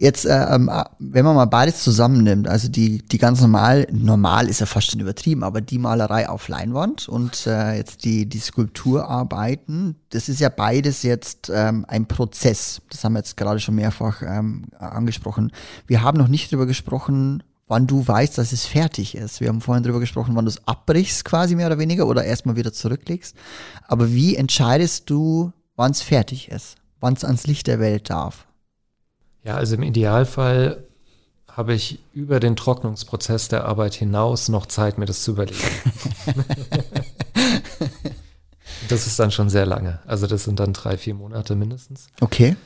[0.00, 4.48] Jetzt, äh, ähm, äh, wenn man mal beides zusammennimmt, also die, die ganz normal, normal
[4.48, 8.38] ist ja fast schon übertrieben, aber die Malerei auf Leinwand und äh, jetzt die, die
[8.38, 12.80] Skulpturarbeiten, das ist ja beides jetzt ähm, ein Prozess.
[12.88, 15.52] Das haben wir jetzt gerade schon mehrfach ähm, angesprochen.
[15.86, 19.42] Wir haben noch nicht darüber gesprochen, wann du weißt, dass es fertig ist.
[19.42, 22.56] Wir haben vorhin darüber gesprochen, wann du es abbrichst, quasi mehr oder weniger, oder erstmal
[22.56, 23.36] wieder zurücklegst.
[23.86, 28.46] Aber wie entscheidest du, wann es fertig ist, wann es ans Licht der Welt darf?
[29.44, 30.84] Ja, also im Idealfall
[31.48, 35.58] habe ich über den Trocknungsprozess der Arbeit hinaus noch Zeit, mir das zu überlegen.
[38.88, 39.98] das ist dann schon sehr lange.
[40.06, 42.08] Also das sind dann drei, vier Monate mindestens.
[42.20, 42.56] Okay.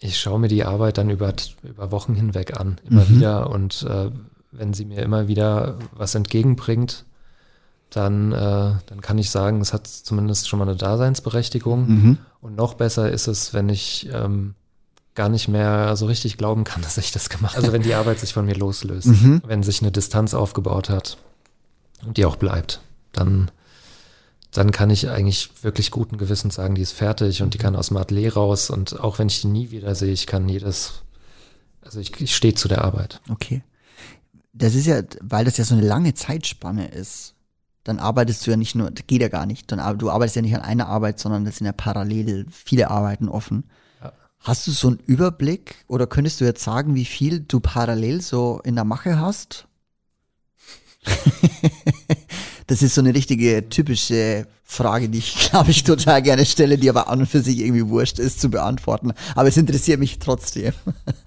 [0.00, 3.16] Ich schaue mir die Arbeit dann über, über Wochen hinweg an, immer mhm.
[3.16, 3.50] wieder.
[3.50, 4.10] Und äh,
[4.52, 7.04] wenn sie mir immer wieder was entgegenbringt,
[7.90, 11.88] dann, äh, dann kann ich sagen, es hat zumindest schon mal eine Daseinsberechtigung.
[11.88, 12.18] Mhm.
[12.40, 14.54] Und noch besser ist es, wenn ich ähm,
[15.18, 17.64] gar nicht mehr so richtig glauben kann, dass ich das gemacht habe.
[17.64, 19.42] Also wenn die Arbeit sich von mir loslöst, mhm.
[19.44, 21.18] wenn sich eine Distanz aufgebaut hat
[22.06, 22.80] und die auch bleibt,
[23.12, 23.50] dann,
[24.52, 27.88] dann kann ich eigentlich wirklich guten Gewissens sagen, die ist fertig und die kann aus
[27.88, 31.02] dem Atelier raus und auch wenn ich die nie wieder sehe, ich kann jedes,
[31.82, 33.20] also ich, ich stehe zu der Arbeit.
[33.28, 33.62] Okay.
[34.52, 37.34] Das ist ja, weil das ja so eine lange Zeitspanne ist,
[37.82, 40.54] dann arbeitest du ja nicht nur, geht ja gar nicht, dann, du arbeitest ja nicht
[40.54, 43.64] an einer Arbeit, sondern es sind ja parallel viele Arbeiten offen.
[44.40, 48.60] Hast du so einen Überblick oder könntest du jetzt sagen, wie viel du parallel so
[48.64, 49.66] in der Mache hast?
[52.66, 56.88] das ist so eine richtige typische Frage, die ich, glaube ich, total gerne stelle, die
[56.88, 59.12] aber an und für sich irgendwie wurscht ist zu beantworten.
[59.34, 60.72] Aber es interessiert mich trotzdem.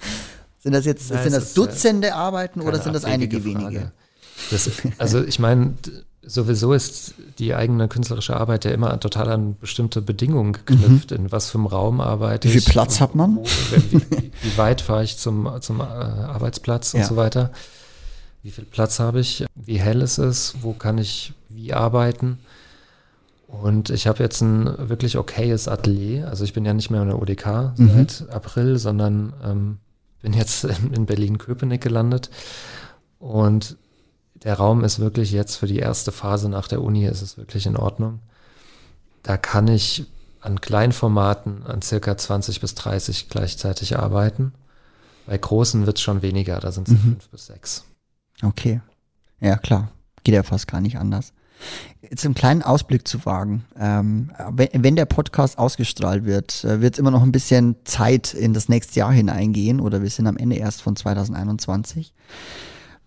[0.59, 3.59] sind das jetzt Nein, sind das Dutzende Arbeiten oder sind das einige Frage.
[3.59, 3.91] wenige?
[4.49, 5.73] Das, also ich meine,
[6.23, 11.11] sowieso ist die eigene künstlerische Arbeit ja immer total an bestimmte Bedingungen geknüpft.
[11.11, 11.17] Mhm.
[11.17, 12.53] In was für einem Raum arbeite ich?
[12.53, 13.37] Wie viel Platz hat man?
[13.37, 16.99] Wo, wie, wie, weit fahre ich zum, zum äh, Arbeitsplatz ja.
[16.99, 17.51] und so weiter?
[18.43, 19.45] Wie viel Platz habe ich?
[19.55, 20.55] Wie hell ist es?
[20.61, 22.39] Wo kann ich wie arbeiten?
[23.47, 26.27] Und ich habe jetzt ein wirklich okayes Atelier.
[26.29, 27.89] Also ich bin ja nicht mehr in der ODK mhm.
[28.07, 29.77] seit April, sondern ähm,
[30.21, 32.29] bin jetzt in Berlin-Köpenick gelandet.
[33.19, 33.77] Und
[34.43, 37.65] der Raum ist wirklich jetzt für die erste Phase nach der Uni ist es wirklich
[37.65, 38.19] in Ordnung.
[39.23, 40.05] Da kann ich
[40.41, 44.53] an Kleinformaten an circa 20 bis 30 gleichzeitig arbeiten.
[45.27, 46.99] Bei großen wird es schon weniger, da sind es mhm.
[46.99, 47.85] fünf bis sechs.
[48.41, 48.81] Okay.
[49.39, 49.91] Ja, klar.
[50.23, 51.33] Geht ja fast gar nicht anders.
[52.01, 53.65] Jetzt einen kleinen Ausblick zu wagen.
[53.79, 58.33] Ähm, wenn, wenn, der Podcast ausgestrahlt wird, äh, wird es immer noch ein bisschen Zeit
[58.33, 62.13] in das nächste Jahr hineingehen oder wir sind am Ende erst von 2021.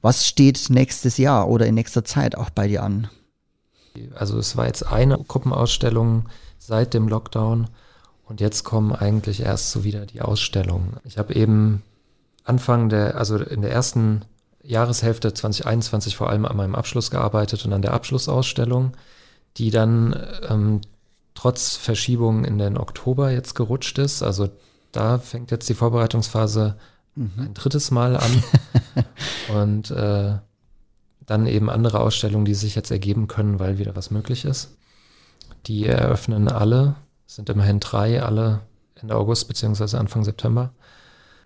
[0.05, 3.09] Was steht nächstes Jahr oder in nächster Zeit auch bei dir an?
[4.14, 6.27] Also es war jetzt eine Gruppenausstellung
[6.59, 7.69] seit dem Lockdown
[8.27, 10.99] und jetzt kommen eigentlich erst so wieder die Ausstellungen.
[11.05, 11.83] Ich habe eben
[12.45, 14.27] Anfang der, also in der ersten
[14.62, 18.93] Jahreshälfte 2021 vor allem an meinem Abschluss gearbeitet und an der Abschlussausstellung,
[19.57, 20.83] die dann ähm,
[21.35, 24.23] trotz Verschiebung in den Oktober jetzt gerutscht ist.
[24.23, 24.51] Also
[24.93, 26.77] da fängt jetzt die Vorbereitungsphase
[27.14, 27.33] mhm.
[27.38, 28.42] ein drittes Mal an.
[29.61, 30.38] und äh,
[31.27, 34.77] dann eben andere Ausstellungen, die sich jetzt ergeben können, weil wieder was möglich ist.
[35.66, 36.96] Die eröffnen alle,
[37.27, 38.61] sind immerhin drei, alle
[38.96, 40.72] Ende August beziehungsweise Anfang September.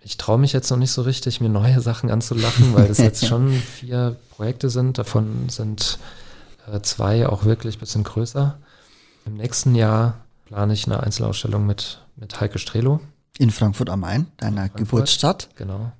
[0.01, 3.25] Ich traue mich jetzt noch nicht so richtig, mir neue Sachen anzulachen, weil es jetzt
[3.25, 4.97] schon vier Projekte sind.
[4.97, 5.99] Davon sind
[6.71, 8.57] äh, zwei auch wirklich ein bisschen größer.
[9.25, 12.99] Im nächsten Jahr plane ich eine Einzelausstellung mit, mit Heike Strelo.
[13.37, 15.49] In Frankfurt am Main, deiner Frankfurt, Geburtsstadt.
[15.55, 15.91] Genau.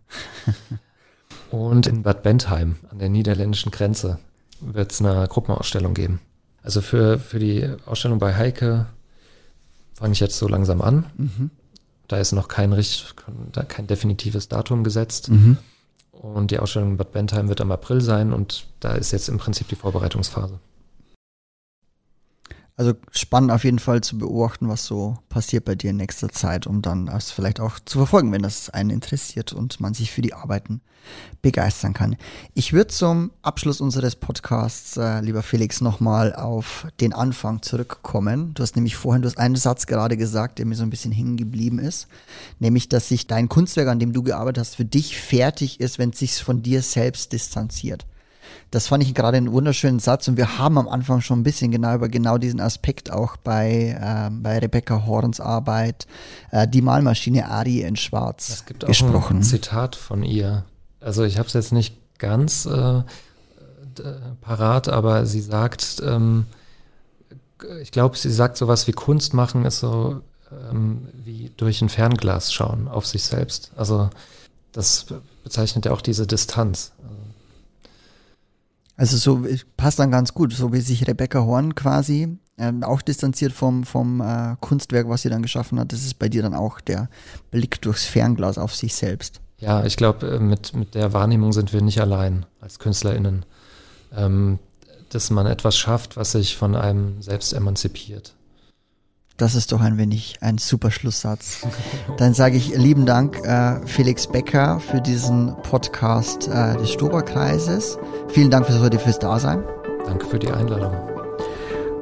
[1.51, 4.19] Und in Bad Bentheim an der niederländischen Grenze
[4.59, 6.19] wird es eine Gruppenausstellung geben.
[6.63, 8.87] Also für, für die Ausstellung bei Heike
[9.93, 11.05] fange ich jetzt so langsam an.
[11.17, 11.49] Mhm.
[12.07, 13.15] Da ist noch kein, richtig,
[13.67, 15.29] kein definitives Datum gesetzt.
[15.29, 15.57] Mhm.
[16.11, 19.37] Und die Ausstellung in Bad Bentheim wird am April sein und da ist jetzt im
[19.37, 20.59] Prinzip die Vorbereitungsphase.
[22.79, 26.65] Also spannend auf jeden Fall zu beobachten, was so passiert bei dir in nächster Zeit,
[26.65, 30.21] um dann das vielleicht auch zu verfolgen, wenn das einen interessiert und man sich für
[30.21, 30.79] die Arbeiten
[31.41, 32.15] begeistern kann.
[32.53, 38.53] Ich würde zum Abschluss unseres Podcasts, äh, lieber Felix, nochmal auf den Anfang zurückkommen.
[38.53, 41.11] Du hast nämlich vorhin, du hast einen Satz gerade gesagt, der mir so ein bisschen
[41.11, 42.07] hängen geblieben ist,
[42.59, 46.11] nämlich, dass sich dein Kunstwerk, an dem du gearbeitet hast, für dich fertig ist, wenn
[46.11, 48.05] es sich von dir selbst distanziert.
[48.71, 51.71] Das fand ich gerade einen wunderschönen Satz und wir haben am Anfang schon ein bisschen
[51.71, 56.05] genau über genau diesen Aspekt auch bei, äh, bei Rebecca Horns Arbeit,
[56.51, 59.37] äh, die Malmaschine Ari in Schwarz es gibt gesprochen.
[59.37, 60.65] Auch ein Zitat von ihr.
[60.99, 63.01] Also ich habe es jetzt nicht ganz äh,
[64.41, 66.45] parat, aber sie sagt, ähm,
[67.81, 72.53] ich glaube, sie sagt sowas wie Kunst machen ist so ähm, wie durch ein Fernglas
[72.53, 73.71] schauen auf sich selbst.
[73.75, 74.09] Also
[74.71, 75.07] das
[75.43, 76.91] bezeichnet ja auch diese Distanz.
[78.99, 83.53] Also so passt dann ganz gut, so wie sich Rebecca Horn quasi ähm, auch distanziert
[83.53, 85.93] vom, vom äh, Kunstwerk, was sie dann geschaffen hat.
[85.93, 87.07] Das ist bei dir dann auch der
[87.49, 89.39] Blick durchs Fernglas auf sich selbst.
[89.57, 93.45] Ja, ich glaube, äh, mit, mit der Wahrnehmung sind wir nicht allein als KünstlerInnen.
[94.13, 94.59] Ähm,
[95.07, 98.35] dass man etwas schafft, was sich von einem selbst emanzipiert.
[99.39, 101.61] Das ist doch ein wenig ein super Schlusssatz.
[102.17, 107.97] Dann sage ich lieben Dank, äh, Felix Becker, für diesen Podcast äh, des Stoberkreises.
[108.27, 109.63] Vielen Dank fürs heute fürs Dasein.
[110.05, 110.93] Danke für die Einladung.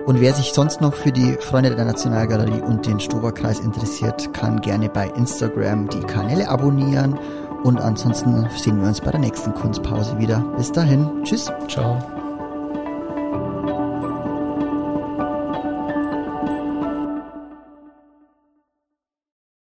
[0.07, 4.61] Und wer sich sonst noch für die Freunde der Nationalgalerie und den Stoberkreis interessiert, kann
[4.61, 7.19] gerne bei Instagram die Kanäle abonnieren.
[7.63, 10.39] Und ansonsten sehen wir uns bei der nächsten Kunstpause wieder.
[10.57, 11.23] Bis dahin.
[11.23, 11.51] Tschüss.
[11.67, 12.16] Ciao.